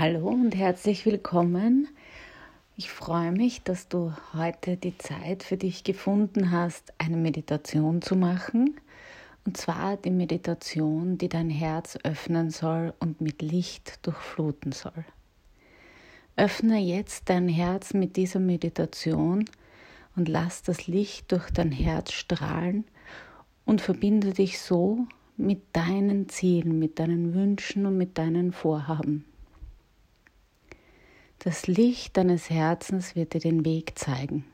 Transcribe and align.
Hallo 0.00 0.28
und 0.28 0.54
herzlich 0.54 1.06
willkommen. 1.06 1.88
Ich 2.76 2.88
freue 2.88 3.32
mich, 3.32 3.64
dass 3.64 3.88
du 3.88 4.12
heute 4.32 4.76
die 4.76 4.96
Zeit 4.96 5.42
für 5.42 5.56
dich 5.56 5.82
gefunden 5.82 6.52
hast, 6.52 6.92
eine 6.98 7.16
Meditation 7.16 8.00
zu 8.00 8.14
machen. 8.14 8.78
Und 9.44 9.56
zwar 9.56 9.96
die 9.96 10.12
Meditation, 10.12 11.18
die 11.18 11.28
dein 11.28 11.50
Herz 11.50 11.98
öffnen 12.04 12.50
soll 12.50 12.94
und 13.00 13.20
mit 13.20 13.42
Licht 13.42 14.06
durchfluten 14.06 14.70
soll. 14.70 15.04
Öffne 16.36 16.78
jetzt 16.78 17.28
dein 17.28 17.48
Herz 17.48 17.92
mit 17.92 18.14
dieser 18.14 18.38
Meditation 18.38 19.46
und 20.14 20.28
lass 20.28 20.62
das 20.62 20.86
Licht 20.86 21.32
durch 21.32 21.50
dein 21.50 21.72
Herz 21.72 22.12
strahlen 22.12 22.84
und 23.64 23.80
verbinde 23.80 24.32
dich 24.32 24.60
so 24.60 25.08
mit 25.36 25.60
deinen 25.72 26.28
Zielen, 26.28 26.78
mit 26.78 27.00
deinen 27.00 27.34
Wünschen 27.34 27.84
und 27.84 27.98
mit 27.98 28.16
deinen 28.16 28.52
Vorhaben. 28.52 29.24
Das 31.40 31.68
Licht 31.68 32.16
deines 32.16 32.50
Herzens 32.50 33.14
wird 33.14 33.32
dir 33.32 33.40
den 33.40 33.64
Weg 33.64 33.96
zeigen. 33.96 34.44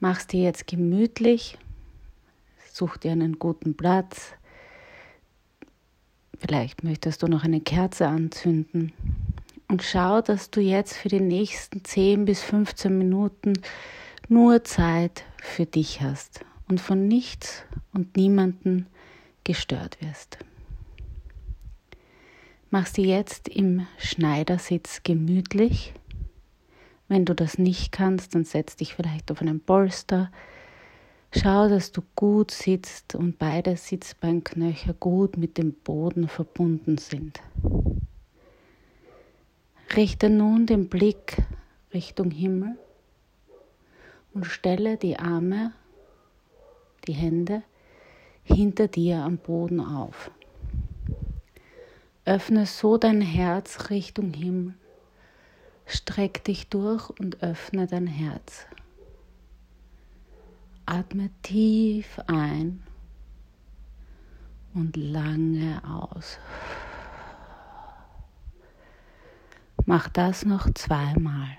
Mach's 0.00 0.26
dir 0.26 0.42
jetzt 0.42 0.66
gemütlich, 0.66 1.58
such 2.72 2.96
dir 2.96 3.12
einen 3.12 3.38
guten 3.38 3.76
Platz. 3.76 4.32
Vielleicht 6.40 6.82
möchtest 6.82 7.22
du 7.22 7.28
noch 7.28 7.44
eine 7.44 7.60
Kerze 7.60 8.08
anzünden 8.08 8.92
und 9.68 9.84
schau, 9.84 10.20
dass 10.20 10.50
du 10.50 10.60
jetzt 10.60 10.96
für 10.96 11.08
die 11.08 11.20
nächsten 11.20 11.84
10 11.84 12.24
bis 12.24 12.42
15 12.42 12.98
Minuten 12.98 13.52
nur 14.28 14.64
Zeit 14.64 15.24
für 15.40 15.66
dich 15.66 16.00
hast 16.00 16.44
und 16.68 16.80
von 16.80 17.06
nichts 17.06 17.62
und 17.92 18.16
niemanden 18.16 18.86
gestört 19.44 20.00
wirst. 20.00 20.38
Machst 22.72 22.96
dir 22.96 23.04
jetzt 23.04 23.50
im 23.50 23.86
Schneidersitz 23.98 25.02
gemütlich. 25.02 25.92
Wenn 27.06 27.26
du 27.26 27.34
das 27.34 27.58
nicht 27.58 27.92
kannst, 27.92 28.34
dann 28.34 28.44
setz 28.44 28.76
dich 28.76 28.94
vielleicht 28.94 29.30
auf 29.30 29.42
einen 29.42 29.60
Polster. 29.60 30.32
Schau, 31.32 31.68
dass 31.68 31.92
du 31.92 32.00
gut 32.16 32.50
sitzt 32.50 33.14
und 33.14 33.38
beide 33.38 33.76
Sitzbeinknöchel 33.76 34.94
gut 34.94 35.36
mit 35.36 35.58
dem 35.58 35.74
Boden 35.74 36.28
verbunden 36.28 36.96
sind. 36.96 37.42
Richte 39.94 40.30
nun 40.30 40.64
den 40.64 40.88
Blick 40.88 41.42
Richtung 41.92 42.30
Himmel 42.30 42.78
und 44.32 44.46
stelle 44.46 44.96
die 44.96 45.18
Arme, 45.18 45.74
die 47.06 47.12
Hände 47.12 47.64
hinter 48.44 48.88
dir 48.88 49.18
am 49.18 49.36
Boden 49.36 49.80
auf. 49.80 50.30
Öffne 52.24 52.66
so 52.66 52.98
dein 52.98 53.20
Herz 53.20 53.90
Richtung 53.90 54.32
Himmel. 54.32 54.74
Streck 55.86 56.44
dich 56.44 56.68
durch 56.68 57.10
und 57.10 57.42
öffne 57.42 57.88
dein 57.88 58.06
Herz. 58.06 58.66
Atme 60.86 61.30
tief 61.42 62.20
ein 62.28 62.84
und 64.72 64.96
lange 64.96 65.82
aus. 65.84 66.38
Mach 69.84 70.08
das 70.08 70.44
noch 70.44 70.72
zweimal. 70.74 71.56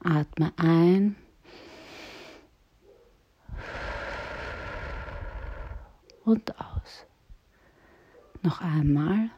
Atme 0.00 0.52
ein. 0.56 1.16
Und 6.24 6.58
aus. 6.60 7.06
Noch 8.46 8.60
einmal. 8.60 9.28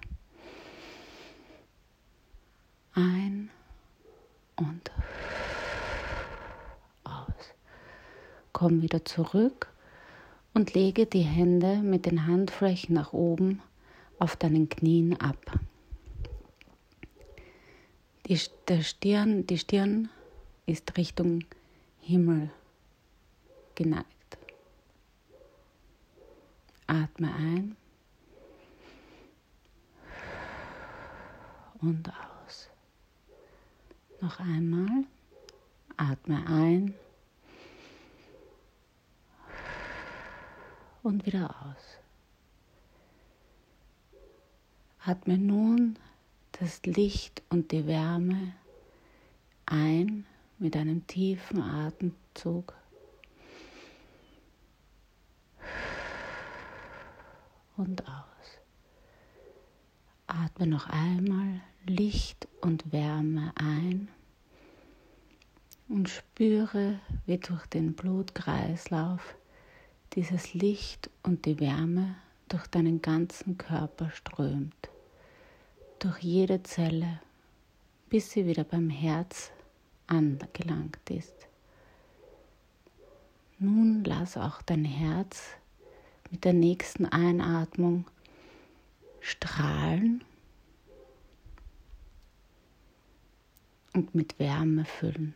Ein 2.93 3.49
und 4.57 4.91
aus. 7.05 7.55
Komm 8.53 8.83
wieder 8.83 9.07
zurück 9.07 9.73
und 10.53 10.75
lege 10.75 11.07
die 11.07 11.23
Hände 11.23 11.79
mit 11.79 12.05
den 12.05 12.27
Handflächen 12.27 12.97
nach 12.97 13.15
oben 13.15 13.63
auf 14.19 14.37
deinen 14.37 14.69
Knien 14.69 15.19
ab. 15.19 15.59
Die, 18.27 18.39
der 18.69 18.83
Stirn, 18.83 19.47
die 19.47 19.57
Stirn 19.57 20.11
ist 20.67 20.99
Richtung 20.99 21.45
Himmel 22.03 22.51
geneigt. 23.75 24.37
Atme 26.87 27.35
ein. 27.35 27.75
Und 31.81 32.09
aus. 32.09 32.69
Noch 34.21 34.41
einmal. 34.41 35.05
Atme 35.97 36.47
ein 36.47 36.95
und 41.03 41.27
wieder 41.27 41.51
aus. 41.51 41.99
Atme 45.05 45.39
nun 45.39 45.99
das 46.53 46.83
Licht 46.85 47.43
und 47.49 47.73
die 47.73 47.87
Wärme 47.87 48.55
ein 49.67 50.27
mit 50.59 50.77
einem 50.77 51.07
tiefen 51.07 51.61
Atemzug. 51.61 52.75
Und 57.77 58.07
aus. 58.09 58.38
Atme 60.29 60.67
noch 60.67 60.89
einmal 60.89 61.61
Licht 61.87 62.49
und 62.61 62.93
Wärme 62.93 63.53
ein 63.57 64.09
und 65.89 66.11
spüre, 66.11 67.01
wie 67.25 67.39
durch 67.39 67.67
den 67.67 67.95
Blutkreislauf 67.95 69.37
dieses 70.13 70.53
Licht 70.53 71.09
und 71.23 71.47
die 71.47 71.59
Wärme 71.61 72.15
durch 72.49 72.67
deinen 72.67 73.01
ganzen 73.01 73.57
Körper 73.57 74.11
strömt, 74.11 74.91
durch 75.99 76.19
jede 76.19 76.63
Zelle, 76.63 77.21
bis 78.11 78.31
sie 78.31 78.47
wieder 78.47 78.65
beim 78.65 78.91
Herz 78.91 79.51
angelangt 80.07 81.09
ist. 81.09 81.49
Nun 83.59 84.05
lass 84.05 84.37
auch 84.37 84.61
dein 84.63 84.85
Herz 84.85 85.49
mit 86.31 86.45
der 86.45 86.53
nächsten 86.53 87.07
Einatmung 87.07 88.05
strahlen 89.21 90.25
und 93.95 94.15
mit 94.15 94.39
Wärme 94.39 94.85
füllen. 94.85 95.35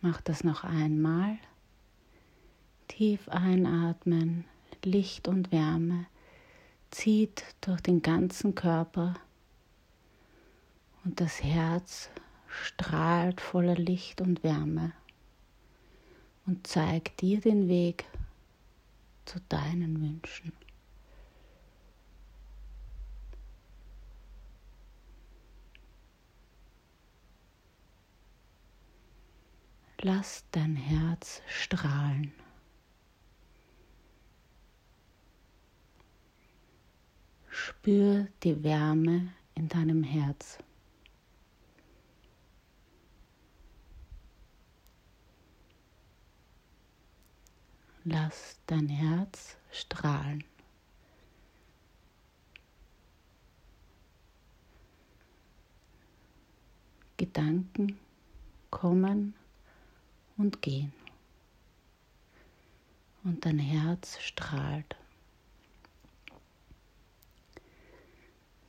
Mach 0.00 0.20
das 0.22 0.44
noch 0.44 0.64
einmal. 0.64 1.38
Tief 2.88 3.28
einatmen, 3.28 4.44
Licht 4.84 5.28
und 5.28 5.52
Wärme 5.52 6.06
zieht 6.90 7.44
durch 7.60 7.80
den 7.80 8.02
ganzen 8.02 8.54
Körper 8.54 9.14
und 11.04 11.20
das 11.20 11.42
Herz 11.42 12.10
strahlt 12.48 13.40
voller 13.40 13.76
Licht 13.76 14.20
und 14.20 14.42
Wärme 14.42 14.92
und 16.46 16.66
zeigt 16.66 17.20
dir 17.20 17.40
den 17.40 17.68
Weg 17.68 18.04
zu 19.30 19.40
deinen 19.48 20.00
Wünschen. 20.00 20.52
Lass 30.00 30.44
dein 30.50 30.74
Herz 30.74 31.42
strahlen. 31.46 32.32
Spür 37.50 38.26
die 38.42 38.64
Wärme 38.64 39.32
in 39.54 39.68
deinem 39.68 40.02
Herz. 40.02 40.58
Lass 48.04 48.58
dein 48.66 48.88
Herz 48.88 49.56
strahlen. 49.70 50.42
Gedanken 57.18 57.98
kommen 58.70 59.34
und 60.38 60.62
gehen. 60.62 60.94
Und 63.22 63.44
dein 63.44 63.58
Herz 63.58 64.18
strahlt. 64.20 64.96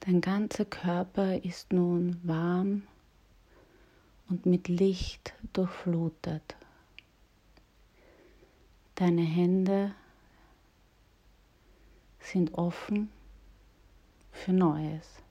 Dein 0.01 0.19
ganzer 0.19 0.65
Körper 0.65 1.41
ist 1.45 1.71
nun 1.71 2.19
warm 2.23 2.83
und 4.27 4.45
mit 4.45 4.67
Licht 4.67 5.33
durchflutet. 5.53 6.57
Deine 9.01 9.23
Hände 9.23 9.95
sind 12.19 12.53
offen 12.53 13.09
für 14.31 14.53
Neues. 14.53 15.23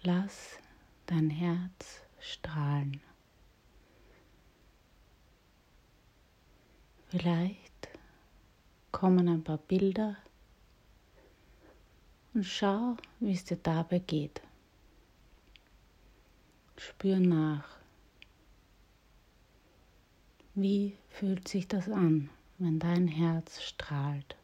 Lass 0.00 0.58
dein 1.04 1.28
Herz 1.28 2.00
strahlen. 2.18 3.02
Vielleicht 7.08 7.90
kommen 8.90 9.28
ein 9.28 9.44
paar 9.44 9.58
Bilder 9.58 10.16
und 12.36 12.44
schau, 12.44 12.98
wie 13.18 13.32
es 13.32 13.46
dir 13.46 13.56
dabei 13.56 13.98
geht. 13.98 14.42
Spür 16.76 17.18
nach. 17.18 17.78
Wie 20.54 20.98
fühlt 21.08 21.48
sich 21.48 21.66
das 21.66 21.88
an, 21.88 22.28
wenn 22.58 22.78
dein 22.78 23.08
Herz 23.08 23.62
strahlt? 23.62 24.36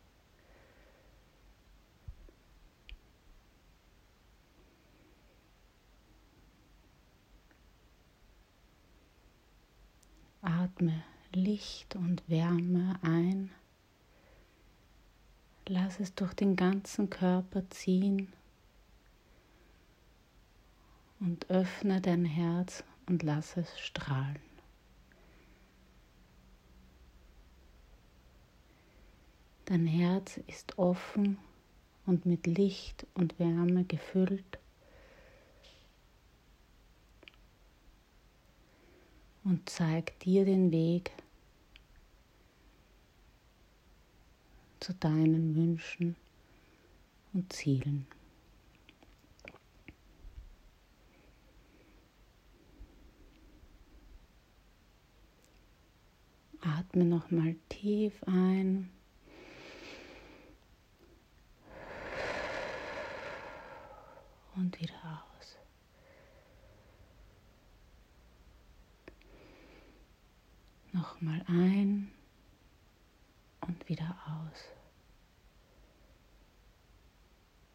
Atme 10.40 11.04
Licht 11.34 11.94
und 11.94 12.26
Wärme 12.26 12.98
ein. 13.02 13.50
Lass 15.74 16.00
es 16.00 16.14
durch 16.14 16.34
den 16.34 16.54
ganzen 16.54 17.08
Körper 17.08 17.62
ziehen 17.70 18.30
und 21.18 21.48
öffne 21.48 21.98
dein 22.02 22.26
Herz 22.26 22.84
und 23.06 23.22
lass 23.22 23.56
es 23.56 23.80
strahlen. 23.80 24.42
Dein 29.64 29.86
Herz 29.86 30.36
ist 30.46 30.78
offen 30.78 31.38
und 32.04 32.26
mit 32.26 32.46
Licht 32.46 33.06
und 33.14 33.38
Wärme 33.38 33.84
gefüllt. 33.84 34.58
Und 39.42 39.70
zeigt 39.70 40.26
dir 40.26 40.44
den 40.44 40.70
Weg 40.70 41.12
zu 44.82 44.94
deinen 44.94 45.54
Wünschen 45.54 46.16
und 47.32 47.52
Zielen. 47.52 48.04
Atme 56.60 57.04
nochmal 57.04 57.54
tief 57.68 58.12
ein. 58.24 58.90
Und 64.56 64.80
wieder 64.80 65.24
aus. 65.38 65.56
Nochmal 70.92 71.42
ein 71.46 72.12
und 73.66 73.88
wieder 73.88 74.16
aus. 74.26 74.58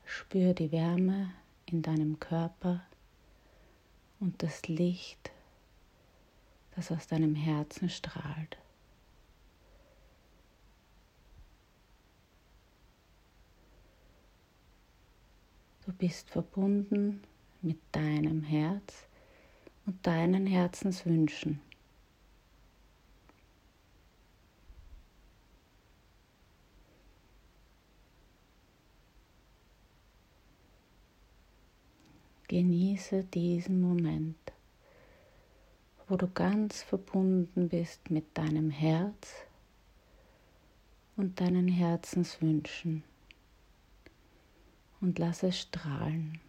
Spür 0.06 0.54
die 0.54 0.72
Wärme 0.72 1.34
in 1.66 1.82
deinem 1.82 2.20
Körper 2.20 2.82
und 4.20 4.42
das 4.42 4.68
Licht, 4.68 5.32
das 6.76 6.92
aus 6.92 7.08
deinem 7.08 7.36
Herzen 7.36 7.90
strahlt. 7.90 8.58
Du 15.86 15.94
bist 15.94 16.30
verbunden 16.30 17.24
mit 17.62 17.80
deinem 17.94 18.44
Herz 18.44 19.08
und 19.86 20.06
deinen 20.06 20.46
Herzenswünschen. 20.46 21.62
Genieße 32.50 33.26
diesen 33.26 33.82
Moment, 33.82 34.38
wo 36.08 36.16
du 36.16 36.30
ganz 36.30 36.82
verbunden 36.82 37.68
bist 37.68 38.10
mit 38.10 38.38
deinem 38.38 38.70
Herz 38.70 39.34
und 41.18 41.42
deinen 41.42 41.68
Herzenswünschen 41.68 43.04
und 45.02 45.20
lass 45.20 45.44
es 45.44 45.60
strahlen. 45.60 46.40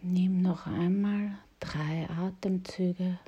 Nimm 0.00 0.42
noch 0.42 0.68
einmal 0.68 1.36
drei 1.60 2.08
Atemzüge. 2.10 3.18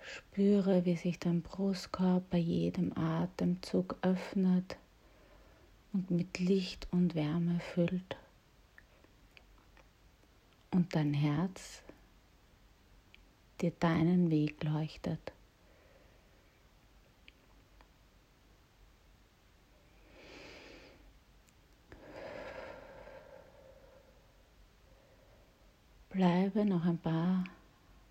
Spüre, 0.00 0.84
wie 0.84 0.96
sich 0.96 1.18
dein 1.18 1.42
Brustkorb 1.42 2.30
bei 2.30 2.38
jedem 2.38 2.96
Atemzug 2.96 3.96
öffnet 4.02 4.76
und 5.92 6.10
mit 6.10 6.38
Licht 6.38 6.86
und 6.92 7.14
Wärme 7.14 7.60
füllt 7.60 8.16
und 10.70 10.94
dein 10.94 11.14
Herz 11.14 11.82
dir 13.60 13.72
deinen 13.72 14.30
Weg 14.30 14.62
leuchtet. 14.62 15.32
Bleibe 26.10 26.64
noch 26.64 26.84
ein 26.84 26.98
paar 26.98 27.44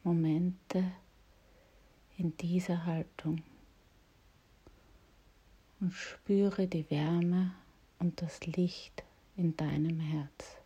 Momente 0.03 0.91
in 2.17 2.36
dieser 2.38 2.86
Haltung 2.86 3.43
und 5.79 5.93
spüre 5.93 6.67
die 6.67 6.89
Wärme 6.89 7.51
und 8.00 8.22
das 8.22 8.46
Licht 8.46 9.03
in 9.36 9.58
deinem 9.58 10.00
Herz. 10.00 10.58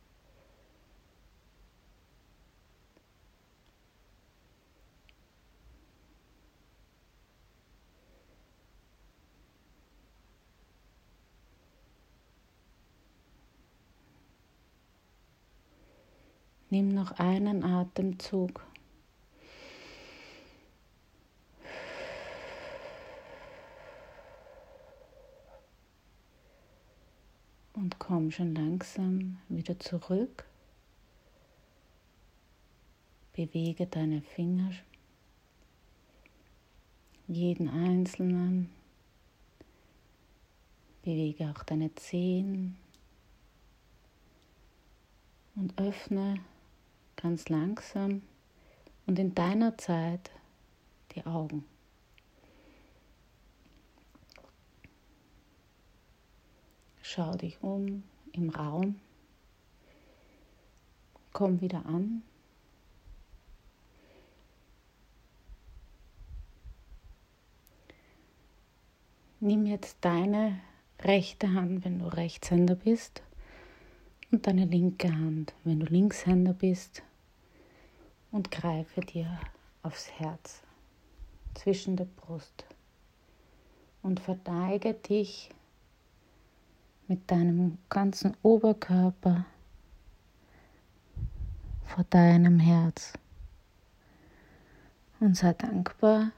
Nimm 16.71 16.87
noch 16.87 17.11
einen 17.19 17.65
Atemzug. 17.65 18.65
Und 27.73 27.99
komm 27.99 28.31
schon 28.31 28.55
langsam 28.55 29.37
wieder 29.49 29.77
zurück. 29.79 30.45
Bewege 33.33 33.87
deine 33.87 34.21
Finger, 34.21 34.71
jeden 37.27 37.67
einzelnen. 37.67 38.69
Bewege 41.01 41.53
auch 41.53 41.63
deine 41.63 41.93
Zehen 41.95 42.77
und 45.55 45.77
öffne 45.77 46.35
ganz 47.21 47.49
langsam 47.49 48.21
und 49.05 49.19
in 49.19 49.35
deiner 49.35 49.77
Zeit 49.77 50.31
die 51.15 51.25
Augen. 51.25 51.65
Schau 57.01 57.35
dich 57.35 57.61
um 57.61 58.03
im 58.31 58.49
Raum. 58.49 58.99
Komm 61.33 61.59
wieder 61.61 61.85
an. 61.85 62.23
Nimm 69.39 69.65
jetzt 69.65 69.97
deine 70.01 70.61
rechte 71.01 71.51
Hand, 71.53 71.83
wenn 71.83 71.99
du 71.99 72.05
Rechtshänder 72.05 72.75
bist, 72.75 73.23
und 74.31 74.47
deine 74.47 74.65
linke 74.65 75.13
Hand, 75.13 75.53
wenn 75.63 75.79
du 75.79 75.87
Linkshänder 75.87 76.53
bist 76.53 77.03
und 78.31 78.51
greife 78.51 79.01
dir 79.01 79.39
aufs 79.83 80.11
Herz 80.11 80.61
zwischen 81.53 81.97
der 81.97 82.05
Brust 82.05 82.65
und 84.01 84.19
verneige 84.19 84.93
dich 84.93 85.49
mit 87.07 87.29
deinem 87.29 87.77
ganzen 87.89 88.37
Oberkörper 88.41 89.45
vor 91.83 92.05
deinem 92.05 92.59
Herz 92.59 93.13
und 95.19 95.35
sei 95.35 95.53
dankbar 95.53 96.31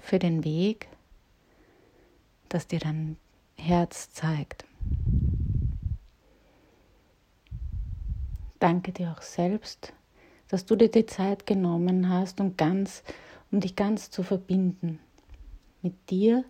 für 0.00 0.18
den 0.18 0.42
Weg, 0.42 0.88
das 2.48 2.66
dir 2.66 2.80
dein 2.80 3.16
Herz 3.56 4.10
zeigt. 4.10 4.64
Danke 8.58 8.92
dir 8.92 9.12
auch 9.12 9.22
selbst, 9.22 9.94
dass 10.50 10.66
du 10.66 10.74
dir 10.76 10.90
die 10.90 11.06
Zeit 11.06 11.46
genommen 11.46 12.08
hast, 12.08 12.40
um 12.40 12.56
ganz, 12.56 13.02
um 13.52 13.60
dich 13.60 13.76
ganz 13.76 14.10
zu 14.10 14.22
verbinden 14.22 14.98
mit 15.80 15.94
dir, 16.10 16.44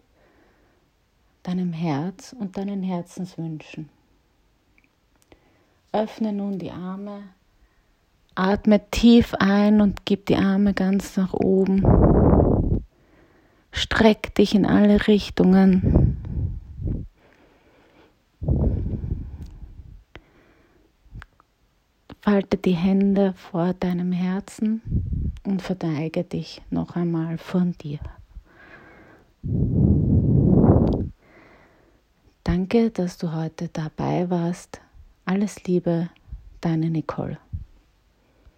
deinem 1.42 1.72
Herz 1.72 2.34
und 2.38 2.56
deinen 2.56 2.82
Herzenswünschen. 2.82 3.88
Öffne 5.92 6.32
nun 6.32 6.58
die 6.58 6.70
Arme, 6.70 7.22
atme 8.34 8.80
tief 8.90 9.34
ein 9.34 9.80
und 9.80 10.06
gib 10.06 10.26
die 10.26 10.36
Arme 10.36 10.72
ganz 10.72 11.16
nach 11.16 11.34
oben. 11.34 11.84
Streck 13.72 14.34
dich 14.34 14.54
in 14.54 14.66
alle 14.66 15.06
Richtungen. 15.08 15.99
Falte 22.30 22.58
die 22.58 22.76
Hände 22.76 23.34
vor 23.34 23.74
deinem 23.74 24.12
Herzen 24.12 25.32
und 25.42 25.62
verneige 25.62 26.22
dich 26.22 26.62
noch 26.70 26.94
einmal 26.94 27.38
von 27.38 27.72
dir. 27.72 27.98
Danke, 32.44 32.90
dass 32.90 33.18
du 33.18 33.34
heute 33.34 33.68
dabei 33.72 34.30
warst. 34.30 34.80
Alles 35.24 35.64
Liebe, 35.64 36.08
deine 36.60 36.88
Nicole. 36.88 37.36